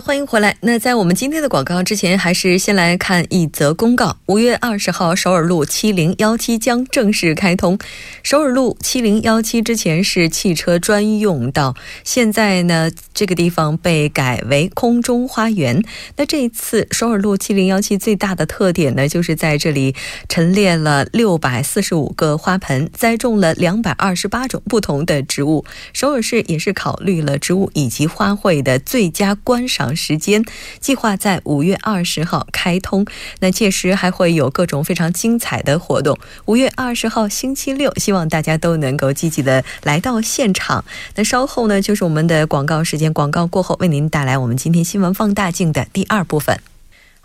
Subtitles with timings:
[0.00, 0.56] 欢迎回来。
[0.60, 7.78] 那在我们今天的广告之前，还是先来看一则公告：五月二十号，首尔路七零幺七将正式开通。
[8.22, 11.74] 首尔路七零幺七之前是汽车专用道，
[12.04, 15.82] 现在呢，这个地方被改为空中花园。
[16.16, 19.94] 那这一次首尔路七零幺七最大的特点呢，就是在这里
[20.28, 25.64] 陈列了六百四十五个花盆，栽种了两百二十八种不同的植物。
[25.94, 29.85] 首尔市也是考虑了植物以及花卉的最佳观赏。
[29.94, 30.42] 时间
[30.80, 33.04] 计划在五月二十号开通，
[33.40, 36.18] 那届时还会有各种非常精彩的活动。
[36.46, 40.84] 五月二十号星期六，希望大家都能够积极的来到现场。
[41.14, 46.58] 那稍后呢，就是我们的广告时间，广告过后为您带来我们今天新闻放大镜的第二部分。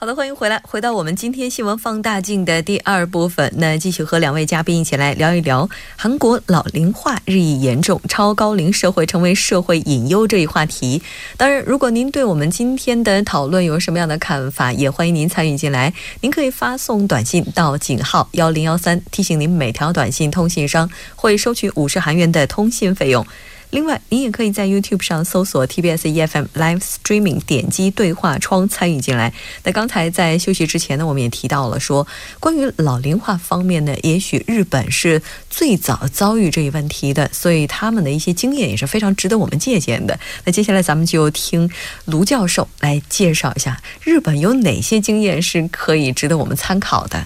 [0.04, 3.54] 好的，欢迎回来，回到我们今天新闻放大镜的第二部分。
[3.58, 11.04] 那继续和两位嘉宾一起来聊一聊韩国老龄化日益严重，超高龄社会成为社会隐忧这一话题。
[11.38, 15.94] 当然，如果您对我们今天的讨论有什么样的看法，也欢迎您参与进来。
[16.22, 23.24] 您可以发送短信到井号幺零幺三，提醒您每条短信通信商会收取五十韩元的通信费用。
[23.72, 29.34] 另外，您也可以在 YouTube 上搜索 TBS EFM Live Streaming，点击对话窗参与进来。
[29.64, 32.06] 那刚才在休息之前呢，我们也提到了说，
[32.42, 40.20] 关于老龄化方面呢，也许日本是最早遭遇这一问题的，所以他们的一些经验也是非常值得我们借鉴的。
[40.44, 41.70] 那接下来咱们就听
[42.06, 47.26] 卢教授来介绍一下日本有哪些经验是可以值得我们参考的。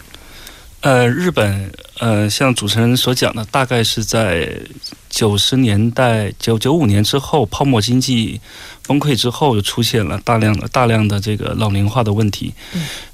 [0.85, 4.55] 呃，日本呃，像主持人所讲的，大概是在
[5.09, 8.39] 九十年代九九五年之后，泡沫经济
[8.85, 12.53] 崩溃之后，就出现了大量的大量的这个老龄化的问题。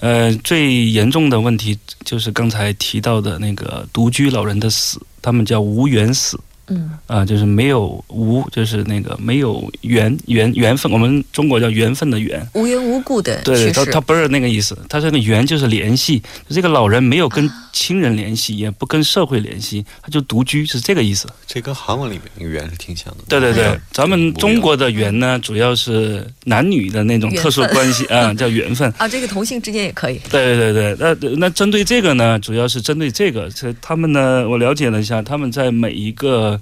[0.01, 6.37] 呃，最严重的问题就是刚才提到的那个独居老人的死，他们叫无缘死。
[6.71, 21.27] 嗯啊，就是没有无，就是那个没有缘缘缘分，我们中国叫缘分的缘，无缘无故的对，他他不是那个意思，他这个缘就是联系，这个老人没有跟亲人联系，也不跟社会联系，他就独居，是这个意思。
[21.45, 23.23] 这跟韩文里面那个缘是挺像的。
[23.27, 29.07] 对对对，咱们中国的缘呢，主要是男女的那种特殊关系啊，叫缘分 啊。
[29.07, 30.21] 这个同性之间也可以。
[30.29, 36.60] 对对对对，那那针对这个呢，主要是针对这个，这他们呢，我了解了一下，他们在每一个。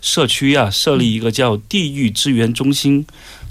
[0.00, 3.04] 社区啊，设立一个叫地域支援中心，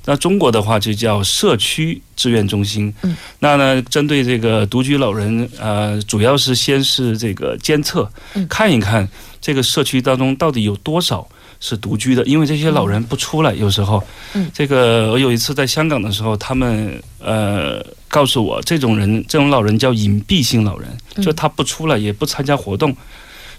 [0.05, 2.93] 那中国的话就叫社区支援中心。
[3.01, 8.09] 嗯，那呢，针对这个独居老人，呃，主要是先是这个监测，
[8.47, 9.07] 看一看
[9.41, 11.27] 这个社区当中到底有多少
[11.59, 14.01] 是独居的，因为这些老人不出来，有时候，
[14.33, 20.89] 嗯，这个我有一次在香港的时候，他们呃告诉我，这种人，这种老人叫隐蔽性老人，
[21.21, 22.95] 就他不出来，也不参加活动，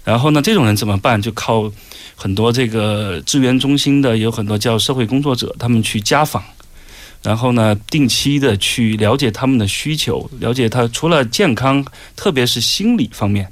[0.07, 1.21] 然后呢，这种人怎么办？
[1.21, 1.69] 就靠。
[2.19, 6.43] 很多这个支援中心的有很多叫社会工作者，他们去家访，
[7.21, 11.85] 然后呢，定期的去了解他们的需求，了解他除了健康，
[12.15, 13.47] 特别是心理方面，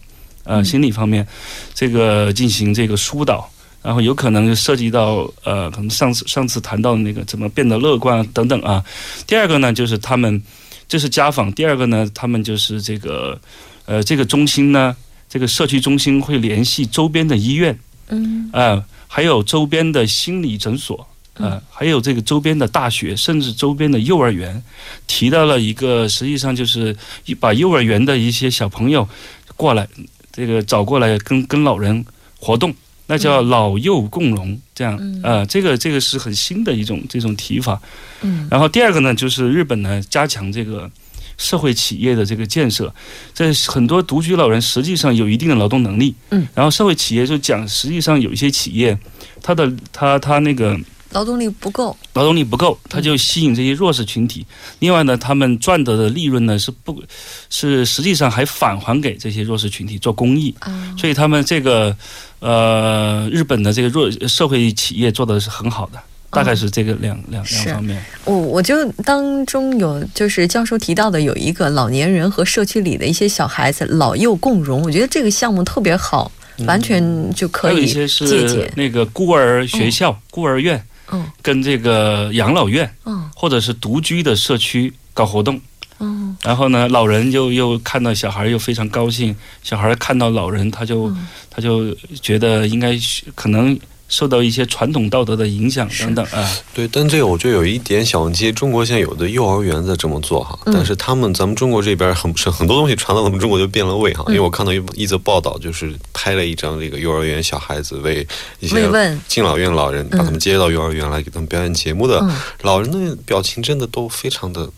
[0.45, 1.27] 呃，心理方面，
[1.75, 3.47] 这个进行这个疏导，
[3.83, 8.83] 然后有可能涉及到呃，可能上次上次谈到的那个怎么变得乐观等等啊。
[9.27, 10.41] 第二个呢，就是他们
[10.87, 13.39] 这是家访，第二个呢，他们就是这个
[13.85, 14.95] 呃，这个中心呢，
[15.29, 17.77] 这个社区中心会联系周边的医院。
[18.07, 24.61] 嗯啊，还有周边的心理诊所啊，还有这个周边的大学，甚至周边的幼儿园，
[25.07, 26.95] 提到了一个，实际上就是
[27.39, 29.09] 把幼儿园的一些小朋友
[29.55, 29.87] 过来，
[30.31, 32.05] 这个找过来跟跟老人
[32.39, 32.71] 活动，
[33.07, 37.81] 那叫老幼共融，这样啊，这个这个是很新的一种这种提法。
[38.21, 40.89] 嗯，然后第二个呢，就是日本呢加强这个。
[41.37, 42.93] 社会企业的这个建设，
[43.34, 48.97] 在很多独居老人实际上有一定的劳动能力，嗯，然后社会企业就讲，实际上有一些企业，
[49.41, 50.79] 他的他他那个
[51.11, 54.46] 劳动力不够，劳动力不够，他就吸引这些弱势群体。
[54.79, 57.02] 另外呢，他们赚得的利润呢是不，
[57.49, 60.93] 是实际上还返还给这些弱势群体做公益，啊。
[60.97, 61.96] 所以他们这个
[62.40, 65.99] 呃日本的这个弱社会企业做的是很好的。
[66.29, 68.03] 大概是这个两两两方面。
[68.25, 76.29] 我我就当中有就是教授提到的有一个老年人和社区里的一些小孩子老幼共融，我觉得这个项目特别好，
[76.66, 85.61] 完全就可以借鉴那个孤儿学校、孤儿院，嗯，跟这个养老院，嗯，或者是独居的社区搞活动，
[85.99, 89.33] 嗯，然后呢，老人又又看到小孩又非常高兴，
[89.63, 91.09] 小孩看到老人他就
[91.49, 92.99] 他就觉得应该
[93.35, 93.79] 可能。
[94.16, 96.50] 受到一些传统道德的影响等等啊。
[96.73, 100.73] 对，但这个我觉得有一点小问题，中国现在有的幼儿园在这么做哈，嗯。
[100.73, 104.34] 但是他们咱们中国这边很是很多东西传到我们中国就变了味哈，嗯。
[104.34, 108.26] 因为我看到一一则报道，就是拍了一张这个幼儿园小孩子为
[108.62, 108.90] 一些
[109.28, 112.32] 敬老院老人把他们接到幼儿园来给他们表演节目的嗯。
[112.62, 114.70] 老人的表情真的都非常的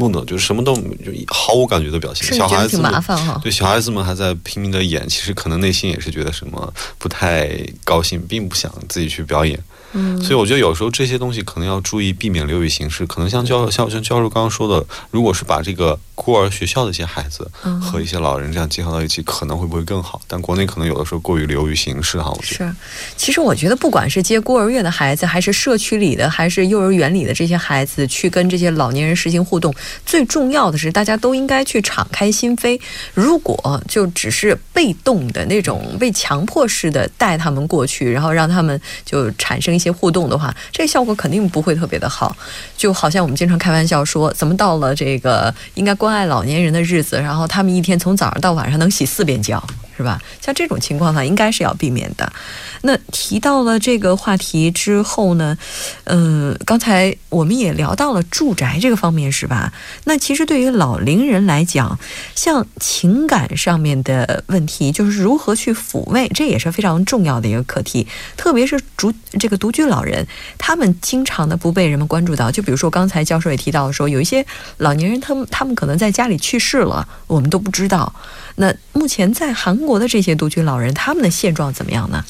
[0.00, 3.38] 木讷，就是什么都就毫无感觉的表情，是你觉得挺小孩子挺麻烦哈。
[3.42, 7.50] 对，小孩子们还在拼命的演，其实可能内心也是觉得什么不太
[7.84, 9.62] 高兴，并不想自己去表演。
[9.92, 13.04] 嗯，所以我觉得有时候这些东西可能要注意避免流于形式。
[13.06, 20.22] 可能像教像像教授刚刚说的，如果是把这个孤儿学校的一些孩子嗯和一些老人这样结合到一起，可能会不会更好？
[20.28, 22.70] 但国内可能有的时候过于流于形式哈，我觉得。
[22.70, 22.76] 是，
[23.16, 32.80] 其实我觉得，不管是接孤儿院的孩子，还是社区里的，还是幼儿园里的这些孩子，去跟这些老年人实行互动，最重要的是，大家都应该去敞开心扉。
[33.14, 42.36] 如果就只是被动的那种被强迫式的带他们过去，然后让他们就产生一些互动的话，这效果肯定不会特别的好。
[42.76, 49.62] 就好像我们经常开玩笑说，怎么到了这个应该关爱老年人的日子，然后他们一天从早上到晚上能洗四遍脚。
[50.00, 50.18] 是吧？
[50.40, 52.32] 像这种情况呢，应该是要避免的。
[52.80, 55.58] 那提到了这个话题之后呢，
[56.04, 59.74] 呃，刚才我们也聊到了住宅这个方面，是吧？
[60.04, 61.98] 那其实对于老龄人来讲，
[62.34, 68.06] 像情感上面的问题，就是如何去抚慰，这也是非常重要的一个课题。
[68.38, 70.26] 特别是独这个独居老人，
[70.56, 72.50] 他们经常的不被人们关注到。
[72.50, 74.46] 就比如说刚才教授也提到说，有一些
[74.78, 78.14] 老年人，他们他们可能在家里去世了，我们都不知道。
[78.56, 82.24] 那目前在韩国的这些独居老人，他们的现状怎么样呢？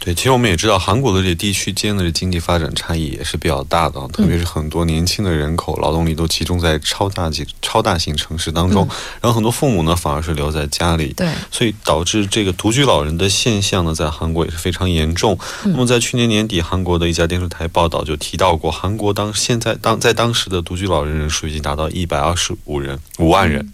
[0.00, 8.86] 对，其实我们也知道，韩国的这地区间的这经济发展差异也是比较大的，特别是很多年轻的人口劳动力都集中在超大级、超大型城市当中，
[9.20, 15.36] 然后很多父母呢反而是留在家里，对，所以导致这个独居老人的现象呢，在韩国也是非常严重。
[15.64, 23.72] 那么在去年年底，韩国的一家电视台报道就提到过，韩国当现在当在当时的独居老人人数已经达到一百二十五人五万人。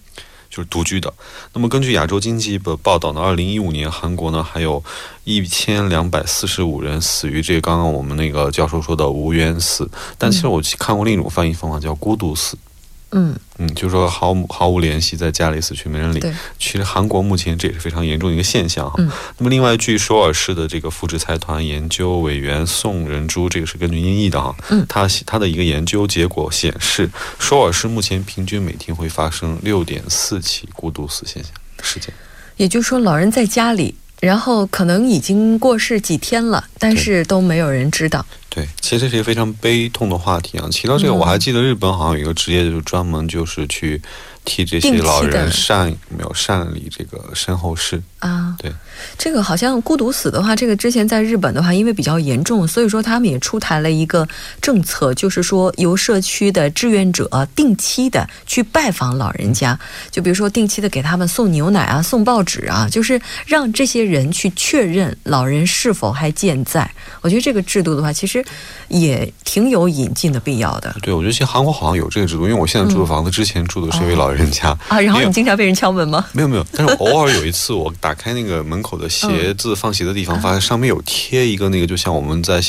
[0.54, 1.12] 就是独居的。
[1.52, 4.80] 那么根据亚洲经济的报道呢，二零一五年韩国呢还有
[5.24, 9.90] 一千两百四十五人死于这个刚刚我们那个教授说的无缘死。
[10.16, 12.56] 但其实我看过另一种翻译方法，叫孤独死。
[12.56, 12.73] 嗯，
[13.14, 16.18] 嗯嗯，就是说毫无毫无联系，在家里死去没人理。
[16.18, 18.96] 对，其实韩国目前这也是非常严重的一个现象哈。
[18.98, 27.08] 嗯那么另外，据首尔市的这个福祉财团研究委员宋仁珠，这个是根据音译的哈，嗯他他的一个研究结果显示，
[27.38, 31.52] 首尔市目前平均每天会发生六点四起孤独死现象
[31.82, 32.12] 事件。
[32.56, 38.24] 也就是说，老人在家里，然后可能已经过世几天了，但是都没有人知道。
[38.54, 40.68] 对，其实这是一个非常悲痛的话题啊。
[40.70, 44.00] 提到这个，嗯我还记得日本好像有一个职业，就是专门就是去
[44.44, 48.00] 替这些老人善没有善理这个身后事。
[48.24, 48.72] 啊，对，
[49.18, 54.26] 这个好像孤独死的话，这个之前在日本的话，因为比较严重，所以说他们也出台了一个
[54.62, 59.78] 政策，就是说由社区的志愿者定期的去拜访老人家，
[60.10, 66.90] 就比如说定期的给他们送牛奶啊、送报纸啊，就是让这些人去确认老人是否还健在。
[67.20, 68.42] 我觉得这个制度的话，其实
[68.88, 74.70] 也挺有引进的必要的对，我觉得其实韩国好像有这个制度，因为我现在住的房子之前住的是一位老人家。
[74.88, 74.98] 啊。
[74.98, 76.24] 然后你经常被人敲门吗？
[76.32, 82.60] 没有没有，但是偶尔有一次，我打开那个门口的鞋子放鞋的地方，发现上面有贴一个那个，就像我们在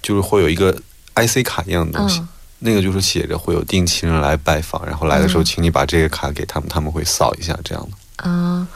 [0.00, 0.72] 就是会有一个
[1.14, 2.28] IC 卡一样的东西，嗯。
[2.64, 5.44] 那个就是写着会有定期人来拜访，然后来的时候，嗯。
[5.44, 8.28] 请你把这个卡给他们，他们会扫一下这样的。
[8.28, 8.66] 啊，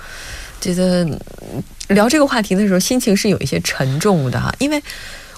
[0.60, 4.82] 觉得嗯聊这个话题的时候，心情是有一些沉重的哈，因为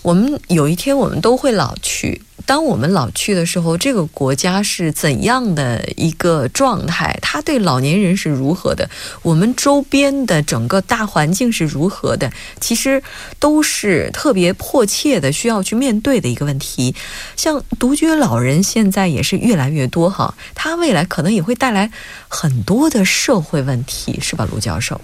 [0.03, 2.23] 我们有一天我们都会老去。
[2.47, 7.19] 当我们老去的时候，这个国家是怎样的一个状态？
[7.21, 8.89] 它对老年人是如何的？
[9.21, 12.33] 我们周边的整个大环境是如何的？
[12.59, 13.03] 其实
[13.39, 16.95] 都是特别迫切的需要去面对的一个问题。
[17.37, 21.91] 像独居老人现在也是越来越多哈，他未来可能也会带来
[22.29, 24.99] 很多的社会问题，是吧，卢教授？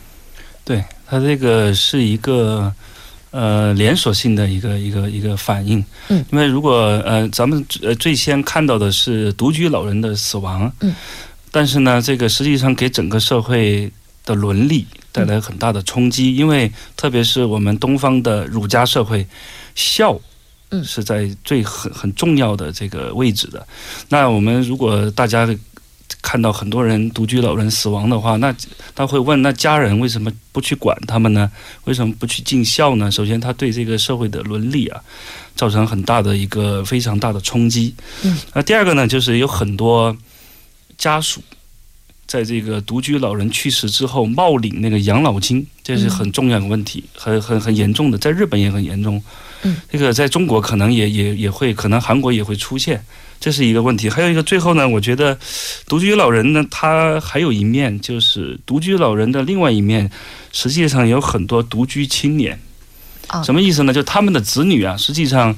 [0.65, 2.73] 对，他这个是一个
[3.35, 5.85] 呃连锁性的一个一个一个反应。
[6.09, 6.73] 嗯，因为如果
[7.05, 10.95] 呃咱们呃最先看到的是独居老人的死亡，嗯，
[11.51, 13.91] 但是呢，这个实际上给整个社会
[14.25, 19.27] 的伦理带来很大的冲击，因为特别是我们东方的儒家社会，
[19.75, 20.15] 孝。
[20.71, 23.65] 嗯是在最很很重要的这个位置的。
[24.09, 25.47] 那我们如果大家
[26.23, 28.55] 看到很多人独居老人死亡的话，那
[28.95, 31.51] 他会问：那家人为什么不去管他们呢？
[31.85, 33.11] 为什么不去尽孝呢？
[33.11, 35.01] 首先，他对这个社会的伦理啊，
[35.55, 37.95] 造成很大的一个非常大的冲击。
[38.23, 40.17] 嗯，那第二个呢，就是有很多
[40.97, 41.43] 家属
[42.27, 49.23] 在这个独居老人去世之后冒领那个养老金，这是很重要的问题，很很很严重的，在日本也很严重。
[49.63, 53.05] 嗯，这个在中国可能也也也会，可能韩国也会出现，
[53.45, 54.09] 这是一个问题。
[54.09, 55.39] 还有一个，最后呢，我觉得
[55.87, 60.11] 独居老人呢，他还有一面，就是独居老人的另外一面，
[60.51, 62.59] 实际上有很多独居青年。
[63.27, 63.93] 啊什么意思呢？
[63.93, 65.55] 就他们的子女啊，实际上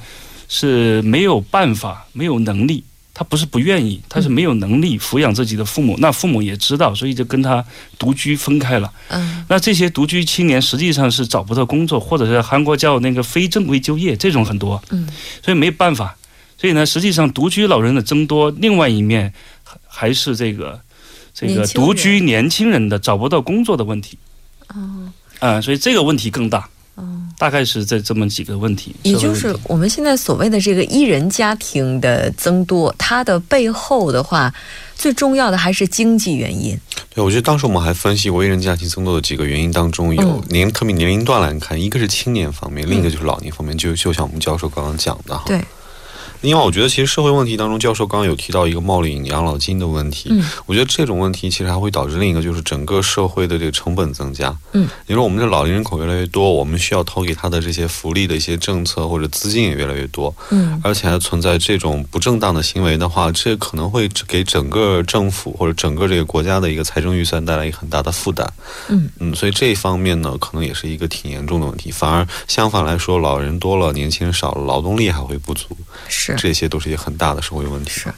[0.48, 2.82] 是没有办法、没有能力。
[3.14, 5.94] 他不是不愿意，他是没有能力抚养自己的父母。
[6.00, 7.64] 那父母也知道，所以就跟他
[8.00, 8.92] 独居分开了。
[9.10, 15.08] 嗯那这些独居青年实际上是找不到工作，或者是韩国叫那个非正规就业，这种很多，嗯
[15.44, 16.16] 所以没办法。
[16.58, 19.32] 所以呢，实际上独居老人的增多，另外一面
[19.62, 20.80] 还还是这个
[21.34, 24.18] 这个独居年轻人的找不到工作的问题
[24.68, 27.04] 哦啊、所以这个问题更大，哦。
[27.38, 28.96] 大概是这这么几个问题。
[29.02, 34.50] 也就是我们现在所谓的这个一人家庭的增多，它的背后的话，
[34.94, 36.74] 最重要的还是经济原因。
[37.14, 45.44] 对，我觉得当时我们还分析过一人家庭增多的几个原因当中，有嗯年特别年龄段来看，一个是青年方面，另一个就是老年方面，就就像我们教授刚刚讲的哈。
[45.46, 45.62] 对，
[46.46, 50.28] 另外，我觉得其实社会问题当中，教授刚刚有提到一个冒领养老金的问题。
[50.30, 54.56] 嗯我觉得这种问题其实还会导致另一个，就是整个社会的这个成本增加。
[54.72, 68.48] 嗯，你说我们的老龄人口越来越多，我们需要投给他的这些福利的一些政策或者资金也越来越多，嗯而且还存在这种不正当的行为的话，这可能会给整个政府或者整个这个国家的一个财政预算带来一个很大的负担。
[68.88, 71.90] 嗯嗯，所以这一方面呢，可能也是一个挺严重的问题。
[71.90, 75.76] 反而相反来说，老人多了，年轻人少了，劳动力还会不足，
[76.08, 76.35] 是。
[76.36, 77.90] 这些都是一些很大的社会问题。
[77.90, 78.12] 是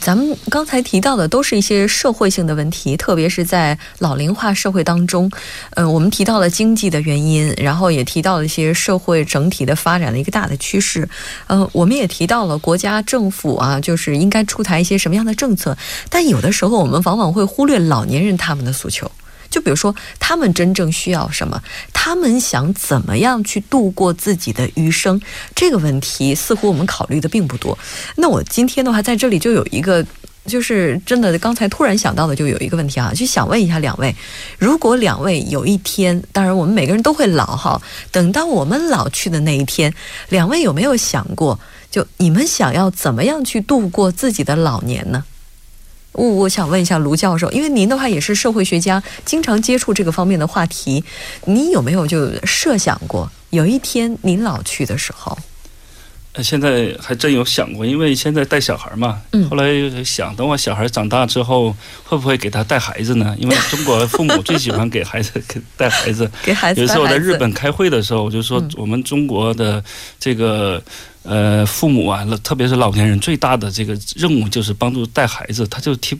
[0.00, 5.30] 咱们刚才提到的都是一些社会性的问题，特别是在老龄化社会当中，
[5.70, 11.08] 呃，我们提到了经济的原因，然后也提到了一些社会整体的发展的一个大的趋势，
[11.46, 15.76] 呃，我们也提到了国家政府啊，就是应该出台一些什么样的政策，
[16.10, 19.10] 但有的时候我们往往会忽略老年人他们的诉求。
[19.54, 21.62] 就比如说，他们真正需要什么？
[21.92, 25.20] 他们想怎么样去度过自己的余生？
[25.54, 27.78] 这个问题似乎我们考虑的并不多。
[28.16, 30.04] 那我今天的话，在这里就有一个，
[30.44, 34.12] 就是真的，刚才突然想到的，就有一个问题啊，就想问一下两位：
[34.58, 37.80] 如果两位有一天，当然我们每个人都会老哈，
[38.10, 39.94] 等到我们老去的那一天，
[40.30, 41.60] 两位有没有想过，
[41.92, 45.22] 就你们想要怎么样去度过自己的老年呢？
[46.14, 51.04] 我我想问一下卢教授，因为您的话也是社会学家，经常接触这个方面的话题，
[51.44, 55.36] 你有没有就设想过，有一天您老去的时候，
[56.34, 59.64] 呃现在还真有想过，因为现在带小孩嘛，嗯后来
[60.04, 63.36] 想，等我小孩长大之后，会不会给他带孩子呢？
[63.38, 66.30] 因为中国父母最喜欢给孩子给带孩子。
[66.42, 69.82] 给孩子有一次我在日本开会的时候，我就说嗯我们中国的
[70.18, 70.82] 这个
[71.24, 76.18] 呃父母啊，特别是老年人最大的这个任务就是帮助带孩子，他就听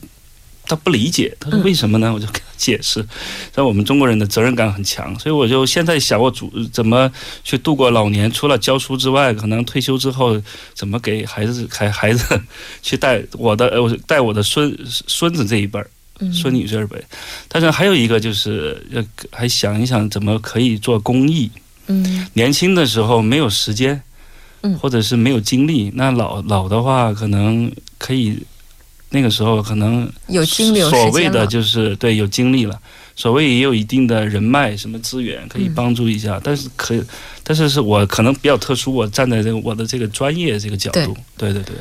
[0.67, 2.13] 他不理解，他说嗯为什么呢？
[2.13, 3.07] 我就给他解释，
[3.55, 7.11] 说我们中国人的责任感很强，所以我就现在想我主怎么
[7.45, 10.41] 去度过老年，除了教书之外，可能退休之后
[10.75, 12.41] 怎么给孩子孩孩子
[12.83, 15.89] 去带我的呃我带我的孙孙子这一辈儿。
[16.21, 17.05] 嗯孙女这一辈，
[17.49, 21.51] 但是还有一个就是，呃，还想一想怎么可以做公益。
[21.89, 24.01] 嗯年轻的时候没有时间，
[24.65, 24.77] 嗯。
[24.81, 28.43] 或者是没有精力，那老老的话可能可以，
[29.11, 32.77] 那个时候可能有精力有时间所谓的就是对有精力了，
[33.15, 35.75] 所谓也有一定的人脉什么资源可以嗯。
[35.75, 36.95] 帮助一下，但是可
[37.45, 41.53] 但是是我可能比较特殊，我站在这个我的这个专业这个角度，对。
[41.53, 41.77] 对对。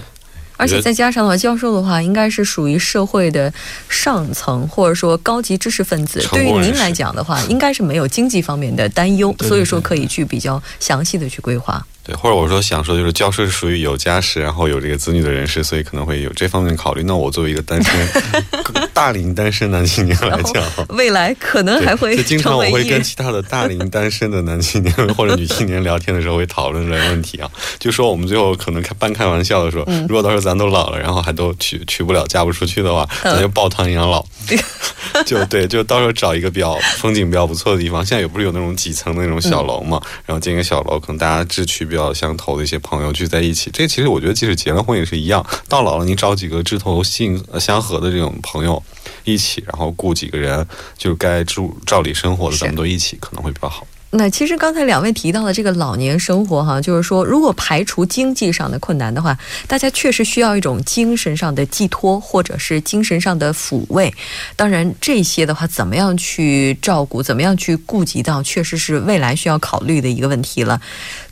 [0.56, 3.52] 而且再加上的话，教授的话应该是属于社会的
[3.90, 11.86] 上层或者说高级知识分子，对于您来讲的话，应该是没有经济方面的担忧，对对所以说可以去比较详细的去规划。
[12.04, 17.02] 对，或者我说想说，就是教授是属于有家室，然后有这个子女的人士，所以可能会有这方面考虑。
[17.04, 18.10] 那我作为一个单身
[18.94, 22.84] 大龄单身男青年来讲，未来可能还会就经常我会。
[22.84, 27.50] 跟其他的大龄单身的男青年 或者女青年聊天的时候，会讨论这个问题啊。
[27.80, 34.24] 就说我们最后可能开半开玩笑的说，嗯如果到时候咱都老了，然后还都娶娶不了、嫁不出去的话，嗯咱就抱团养老。
[35.26, 38.06] 就对，就到时候找一个比较风景比较不错的地方。
[38.06, 43.70] 现在也不是有那种几层的那种小楼嘛，然后建一个小楼，可能大家志趣比较相投的一些朋友聚在一起。
[43.72, 48.82] 这其实我觉得，即使结了婚也是一样，到老了你找几个志同性呃相合的这种朋友
[49.24, 50.66] 一起，然后雇几个人，
[50.98, 53.86] 就该住照理生活的，咱们都一起，可能会比较好。
[54.16, 59.36] 那其实刚才两位提到的这个老年生活哈，就是说，如果排除经济上的困难的话，
[59.68, 64.14] 大家确实需要一种精神上的寄托，或者是精神上的抚慰。
[64.56, 70.80] 当然，这些的话，怎么样去照顾，怎么样去顾及到，确实是未来需要考虑的一个问题了。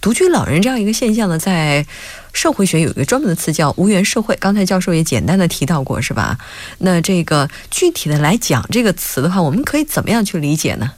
[0.01, 1.85] 独居老人这样一个现象呢，在
[2.33, 6.35] 社会学有一个专门的词叫无缘社会，刚才教授也简单的提到过，是吧？
[6.79, 10.93] 那这个具体的来讲这个词的话，我们可以怎么样去理解呢？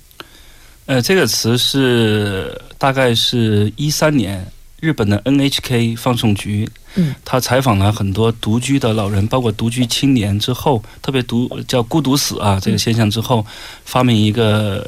[0.86, 4.46] 呃，这个词是大概是一三年
[4.82, 13.46] 日本的 NHK 放送局，嗯，他采访了很多独居的老人，包括独居青年之后，特别独叫孤独死啊这个现象之后，
[13.86, 14.86] 发明一个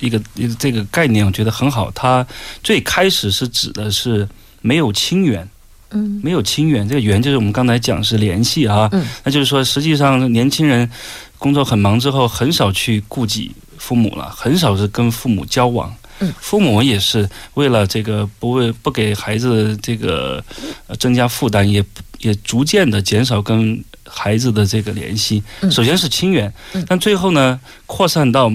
[0.00, 1.90] 一个一个这个概念，我觉得很好。
[1.94, 2.26] 它
[2.62, 4.26] 最开始是指的是
[4.62, 5.46] 没有亲缘，
[5.90, 6.20] 嗯。
[6.24, 9.06] 没有亲缘，这个缘就是我们刚才讲是联系啊，嗯。
[9.22, 10.90] 那就是说实际上年轻人
[11.36, 13.52] 工作很忙之后，很少去顾及
[13.84, 15.94] 父母了，很少是跟父母交往。
[16.20, 20.42] 嗯父母也是为了这个不为不给孩子这个
[20.86, 21.84] 呃增加负担，也
[22.20, 25.42] 也逐渐的减少跟孩子的这个联系。
[25.60, 28.50] 嗯首先是亲缘嗯，但最后呢，扩散到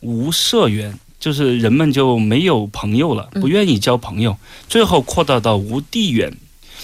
[0.00, 4.36] 无社缘，就是人们就没有朋友了，嗯不愿意交朋友。
[4.68, 6.30] 最后扩大到无地缘，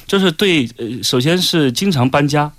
[0.06, 2.50] 就是对呃，首先是经常搬家。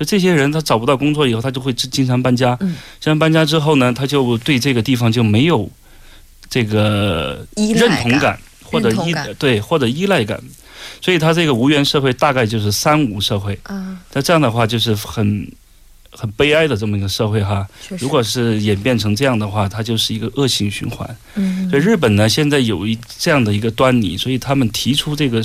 [0.00, 2.56] 就这些人，他找不到工作以后，他就会经常搬家。
[2.60, 5.70] 嗯，经常搬家之后呢，他就对这个地方就没有
[6.48, 10.40] 这个认同感，或者依对或者依赖感，
[11.02, 13.58] 所以他这个无缘社会大概就是三无社会。
[13.64, 15.46] 啊，那这样的话，就是很
[16.10, 17.68] 很悲哀的这么一个社会哈。
[17.98, 21.06] 如果是演变成这样的话，它就是一个恶性循环。
[21.34, 25.42] 嗯所以日本呢，现在有一这样的一个端倪，所以他们提出这个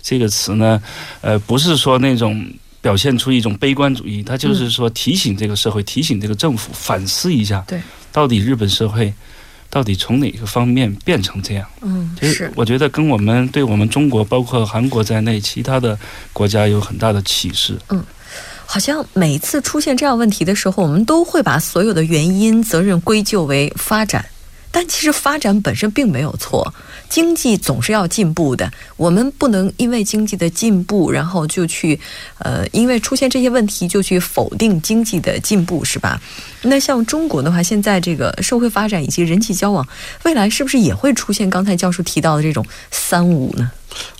[0.00, 0.80] 这个词呢，
[1.22, 2.48] 呃，不是说那种
[2.80, 9.12] 表现出一种悲观主义，他就是说提醒这个社会，提醒这个政府反思一下，对，到底日本社会
[9.68, 11.68] 到底从哪个方面变成这样？
[11.82, 12.52] 嗯其实是。
[12.56, 15.98] 我觉得跟我们对我们中国，包括韩国在内，其他的
[16.32, 17.78] 国家有很大的启示。
[17.90, 18.04] 嗯。
[18.64, 24.24] 好像每次出现这样问题的时候，我们都会把所有的原因责任归咎为发展，
[24.72, 26.72] 但其实发展本身并没有错，
[27.08, 31.98] 经济总是要进步的，我们不能因为经济的进步，然后就去，
[32.38, 36.20] 呃，因为出现这些问题就去否定经济的进步，是吧？
[36.62, 39.86] 那像中国的话，现在这个社会发展以及人际交往，
[40.22, 43.72] 未来是不是也会出现刚才教授提到的这种三无呢？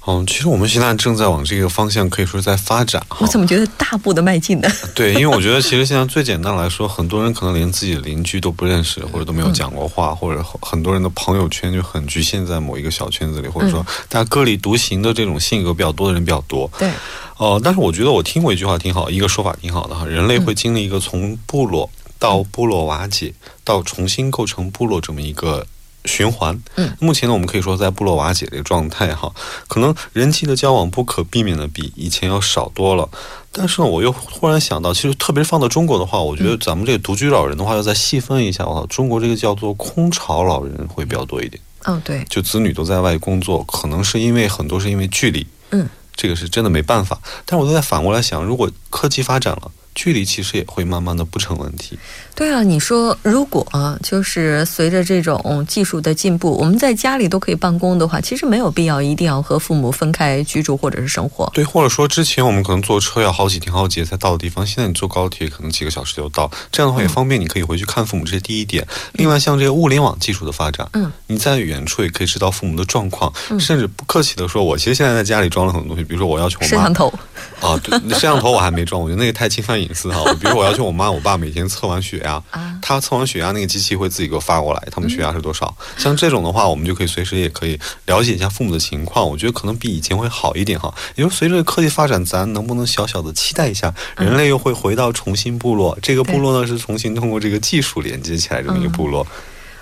[0.06, 3.26] 嗯，其实我们现在正在往这个方向，可以说是在发展我。
[3.26, 4.68] 怎么觉得大步的迈进呢？
[4.94, 16.70] 对，因为我觉得其实现在最简单来说，很多人可能连自己的邻居都不认识，或者都没有讲过话，或者很多人的朋友圈就很局限在某一个小圈子里，或者说大家各立独行的这种性格比较多的人比较多。
[16.78, 16.90] 对，
[17.38, 23.33] 呃，但是我觉得我听过一句话挺好，一个说法挺好的哈，人类会经历一个从部落到部落瓦解，
[23.64, 25.66] 到重新构成部落这么一个
[26.05, 26.61] 循环。
[26.77, 29.33] 嗯，目前呢，我们可以说在部落瓦解这个状态哈，
[29.69, 33.09] 可能人际的交往不可避免的比以前要少多了。
[33.53, 41.61] 但是呢，我又忽然想到，其实特别放到中国的话，我觉得咱们这个独居老人的话，要再细分一下的话，中国这个叫做空巢老人会比较多一点。
[41.85, 47.19] 哦对，就子女都在外工作，可能是因为很多是因为距离，嗯，这个是真的没办法。
[47.47, 51.99] 但是我都在反过来想，如果科技发展了，距离其实也会慢慢的不成问题。
[52.35, 61.51] 对啊，你说如果、啊、就是随着这种技术的进步，我们在家里都可以办公的话，其实没有必要一定要和父母分开居住或者是生活。
[61.53, 68.87] 对，或者说之前我们可能坐车要好几天好几夜才到的地方，现在你坐高铁可能几个小时就到，这样的话也方便你可以回去看父母，这是第一点。
[69.12, 77.12] 另外，像这个物联网技术的发展，嗯，你在远处也可以知道父母的状况，嗯甚至不客气的说，我其实现在在家里装了很多东西，比如说我要求我妈摄像头，
[77.61, 80.23] 啊，对，摄像头我还没装，我觉得那个太侵犯隐私哈。
[80.40, 85.75] 比如说我要求我妈、我爸每天测完血压，啊他测完血压，那个机器会自己给我发过来，他们血压是多少。
[85.97, 89.29] 像这种的话，我们就可以随时也可以了解一下父母的情况。
[89.29, 90.93] 我觉得可能比以前会好一点哈。
[91.14, 95.99] 也就是随着科技发展，咱能不能小小的期待一下，人类又会回到重新部落？
[96.03, 99.27] 这个部落呢是重新通过这个技术连接起来这么一个部落。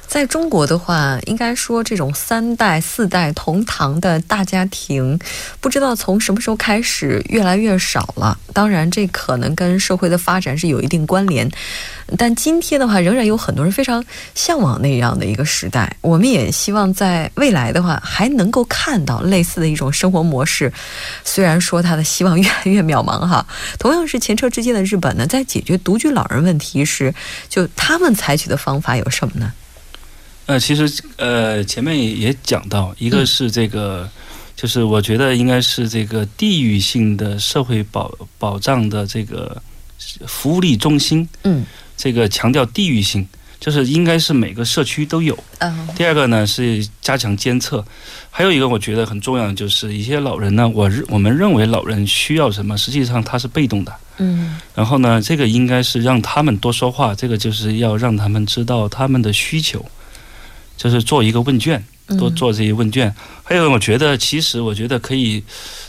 [0.09, 5.19] 在中国的话，应该说这种三代、四代同堂的大家庭，
[5.61, 8.37] 不知道从什么时候开始越来越少了。
[8.55, 11.49] 当然，这可能跟社会的发展是有一定关联。
[12.17, 14.03] 但今天的话，仍然有很多人非常
[14.35, 15.95] 向往那样的一个时代。
[16.01, 20.73] 我们也希望在未来的话，还能够看到类似的一种生活模式。
[21.23, 23.47] 虽然说它的希望越来越渺茫哈。
[23.79, 27.15] 同样是前车之鉴的日本呢，在解决独居老人问题时，
[27.51, 29.53] 就他们采取的方法有什么呢？
[30.49, 34.09] 呃，其实呃，前面也也讲到，一个是这个，
[34.57, 39.61] 就是我觉得应该是这个地域性的社会保保障的这个
[40.27, 41.67] 福利中心，嗯。
[41.99, 43.27] 这个强调地域性，
[43.61, 45.37] 就是应该是每个社区都有。
[45.59, 45.87] 嗯。
[45.95, 47.85] 第二个呢是加强监测，
[48.31, 53.93] 还有一个我觉得很重要的就是一些老人呢，我认我们认为老人需要什么，实际上他是被动的。
[54.17, 54.57] 嗯。
[54.75, 59.85] 然后呢，这个应该是让他们多说话，这个就是要让他们知道他们的需求，
[60.79, 61.85] 就是做一个问卷，
[62.17, 63.15] 多做这些问卷。
[63.45, 65.43] 还有，我觉得其实我觉得可以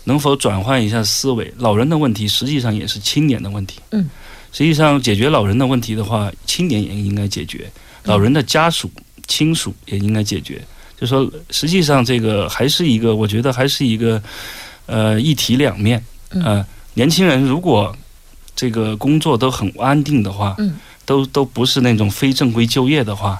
[0.04, 3.80] 能否转换一下思维，老人的问题实际上也是青年的问题。
[3.92, 4.10] 嗯，
[4.52, 7.72] 实际上解决老人的问题的话，青年也应该解决，
[8.04, 8.92] 老人的家属、
[9.28, 10.62] 亲属也应该解决。
[11.00, 14.22] 就说实际上这个还是一个，我觉得还是一个
[14.86, 16.04] 呃一体两面。
[16.32, 17.96] 嗯，年轻人如果
[18.56, 20.76] 这个工作都很安定的话，嗯，
[21.06, 23.40] 都都不是那种非正规就业的话，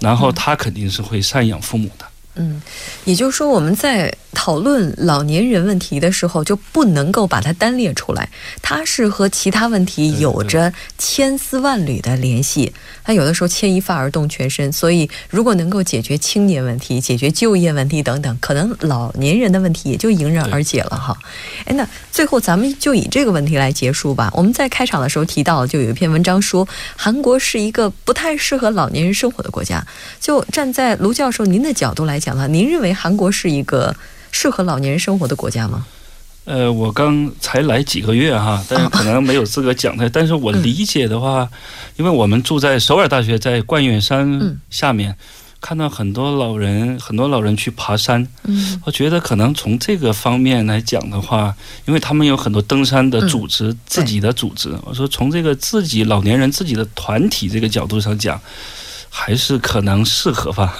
[0.00, 2.04] 然后他肯定是会赡养父母的。
[2.36, 2.60] 嗯，
[3.04, 8.28] 也就是说，我们在讨论老年人问题的时候，就不能够把它单列出来，
[8.62, 12.72] 它是和其他问题有着千丝万缕的联系。
[13.04, 21.16] 它有的时候牵一发而动全身，所以如果能够解决青年问题、解决就业问题等等，可能老年人的问题也就迎刃而解了哈。
[21.64, 24.30] 哎，那最后咱们就以这个问题来结束吧。
[24.34, 26.66] 我们在开场的时候提到，就有一篇文章说，
[26.96, 29.84] 韩国是一个不太适合老年人生活的国家。
[30.20, 33.94] 就站在卢教授您的角度来讲呢，您认为韩国是一个
[34.32, 35.86] 适合老年人生活的国家吗？
[36.46, 40.08] 呃，我刚才来几个月哈， 但是可能没有资格讲的。
[40.08, 41.48] 但是我理解的话，
[41.96, 45.14] 因为我们住在首尔大学，在冠岳山下面，
[45.60, 48.26] 看到很多老人，很多老人去爬山。
[48.44, 51.54] 嗯，我觉得可能从这个方面来讲的话，
[51.86, 54.74] 因为他们有很多登山的组织，自己的组织。
[54.84, 58.40] 我说从这个自己老年人自己的团体这个角度上讲。
[59.12, 60.72] 还是可能适合吧，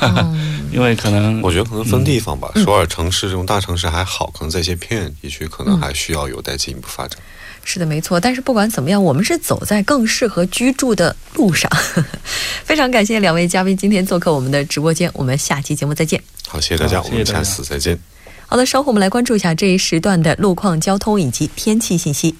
[0.72, 2.50] 因为可能我觉得可能分地方吧。
[2.56, 7.18] 首尔城市这种大城市还好，可能在一些偏远地区，可能还需要有待进一步发展。
[7.62, 8.18] 是的，没错。
[8.18, 11.70] 但是不管怎么样，我们是走在更适合居住的路上。
[12.64, 16.22] 非常感谢两位嘉宾今天做客我们的直播间，我们下期节目再见。
[16.46, 17.98] 好，谢谢大家，我们下次再见。
[18.46, 22.34] 好的，稍后我们来关注一下这一时段的路况、交通以及天气信息。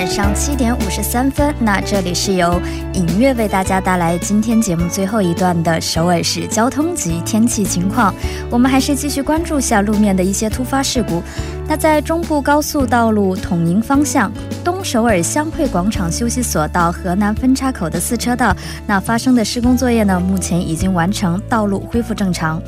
[0.00, 2.58] 晚上七点五十三分，那这里是由
[2.94, 8.14] 影月为大家带来今天节目最后一段的首尔市交通及天气情况。
[8.48, 11.22] 我们还是继续关注下路面的一些突发事故。
[11.68, 14.32] 那在中部高速道路统营方向
[14.64, 22.58] 东首尔香会广场休息所到河南分叉口的四车道，那发生的施工作业呢，目前已经完成，道路恢复正常。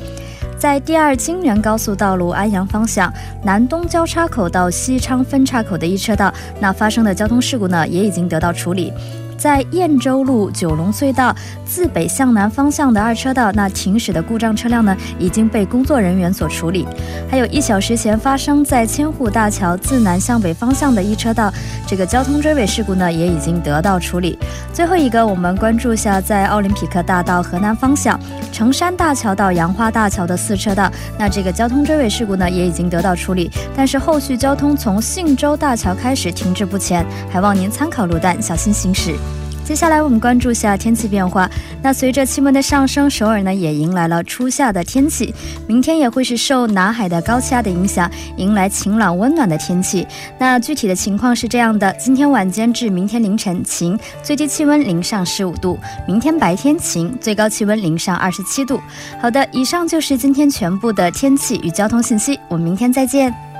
[0.63, 8.93] 在第二京原高速道路安阳方向南东交叉口到西昌分叉口的一车道，那发生的交通事故呢，也已经得到处理。
[9.37, 16.87] 在燕州路九龙隧道自北向南方向的二车道，那停驶的故障车辆呢，已经被工作人员所处理。
[17.29, 21.51] 还有一小时前发生在千户大桥自南向北方向的一车道，
[21.87, 24.37] 这个交通追尾事故呢，也已经得到处理。
[24.71, 28.19] 最后一个，我们关注下在奥林匹克大道河南方向
[28.51, 33.51] 成山大桥到杨花大桥的四车道，那这个交通追尾事故呢，也已经得到处理。
[33.75, 39.15] 但是后续交通从信州大桥开始停滞不前，还望您参考路段，小心行驶。
[39.63, 41.49] 接下来我们关注下天气变化。
[41.81, 45.33] 那随着气温的上升，首尔呢也迎来了初夏的天气。
[45.67, 50.05] 明天也会是受南海的高气压的影响，迎来晴朗温暖的天气。
[50.37, 58.79] 那具体的情况是这样的：今天晚间至明天凌晨晴，最低气温零上十五度；明天白天晴，最高气温零上二十七度。
[59.21, 62.39] 好的，以上就是今天全部的天气与交通信息。
[62.49, 63.52] 我们明天再见。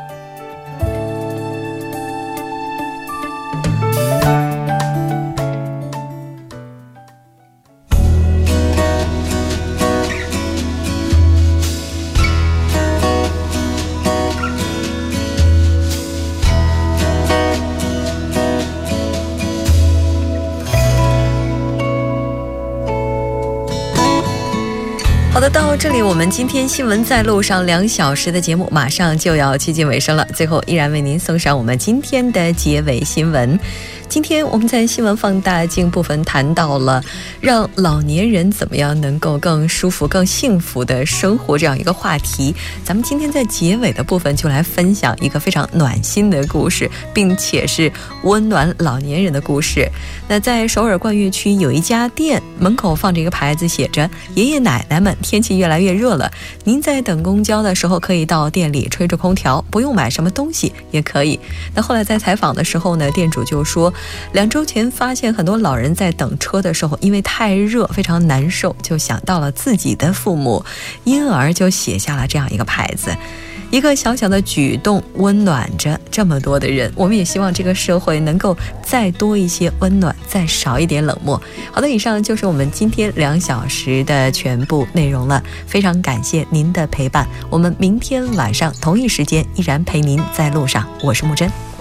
[25.75, 30.25] 这里，我们今天新闻在路上两小时的节目马上就要接近尾声了。
[30.33, 33.59] 最后，依然为您送上我们今天的结尾新闻。
[34.13, 37.03] 今天我们在新闻放大镜部分谈到了
[37.41, 42.53] 让老年人怎么样能够更舒服、更幸福的生活这样一个话题。
[42.83, 49.89] 咱们今天在结尾的部分就来分享一个非常暖心的故事，并且是温暖老年人的故事。
[50.27, 56.31] 那在首尔冠岳区有一家店门口放着一个牌子，写着“爷爷奶奶们，天气越来越热了，
[56.65, 61.39] 您在等公交的时候可以到店里吹着空调，不用买什么东西也可以。”
[61.73, 63.91] 那后来在采访的时候呢，店主就说。
[64.33, 70.63] 两周前发现很多老人在等车的时候，因为太热非常难受，就想到了自己的父母，
[71.03, 73.11] 因而就写下了这样一个牌子。
[73.71, 76.93] 一个小小的举动，温暖着这么多的人。
[76.95, 81.41] 我们也希望这个社会能够再多一些温暖，再少一点冷漠。
[81.71, 85.43] 好的，以上就是我们今天两小时的全部内容了。
[85.65, 90.87] 非常感谢您的陪伴，我们明天晚上同一时间依然陪您在路上。
[91.01, 91.72] 我是木真。